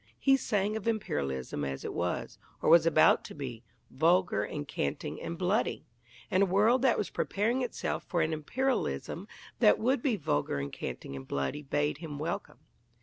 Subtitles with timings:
[0.17, 3.61] He sang of Imperialism as it was, or was about to be
[3.91, 5.85] vulgar and canting and bloody
[6.31, 9.27] and a world that was preparing itself for an Imperialism
[9.59, 12.57] that would be vulgar and canting and bloody bade him welcome.